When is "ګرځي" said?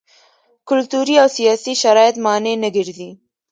2.75-3.09